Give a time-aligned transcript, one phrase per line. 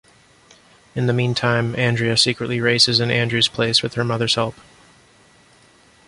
[0.95, 4.55] In the meantime, Andrea secretly races in Andrew's place with her mother's help.